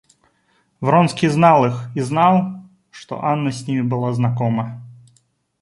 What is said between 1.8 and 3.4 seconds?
и знал, что